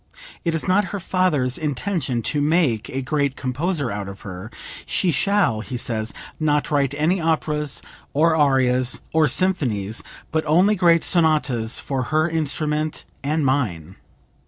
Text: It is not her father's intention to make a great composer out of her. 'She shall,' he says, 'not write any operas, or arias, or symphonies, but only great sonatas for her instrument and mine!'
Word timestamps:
It 0.43 0.55
is 0.55 0.67
not 0.67 0.85
her 0.85 0.99
father's 0.99 1.59
intention 1.59 2.23
to 2.23 2.41
make 2.41 2.89
a 2.89 3.03
great 3.03 3.35
composer 3.35 3.91
out 3.91 4.07
of 4.09 4.21
her. 4.21 4.49
'She 4.87 5.11
shall,' 5.11 5.61
he 5.61 5.77
says, 5.77 6.11
'not 6.39 6.71
write 6.71 6.95
any 6.97 7.21
operas, 7.21 7.83
or 8.11 8.35
arias, 8.35 8.99
or 9.13 9.27
symphonies, 9.27 10.01
but 10.31 10.43
only 10.47 10.73
great 10.73 11.03
sonatas 11.03 11.79
for 11.79 12.05
her 12.09 12.27
instrument 12.27 13.05
and 13.21 13.45
mine!' 13.45 13.95